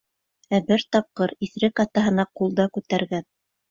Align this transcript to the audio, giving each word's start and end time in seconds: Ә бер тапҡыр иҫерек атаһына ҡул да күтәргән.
Ә 0.57 0.59
бер 0.71 0.85
тапҡыр 0.95 1.35
иҫерек 1.49 1.85
атаһына 1.87 2.29
ҡул 2.39 2.61
да 2.65 2.71
күтәргән. 2.77 3.33